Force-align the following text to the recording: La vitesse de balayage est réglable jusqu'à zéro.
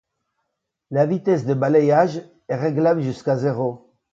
La 0.89 1.05
vitesse 1.05 1.45
de 1.45 1.53
balayage 1.53 2.23
est 2.47 2.55
réglable 2.55 3.03
jusqu'à 3.03 3.35
zéro. 3.35 3.87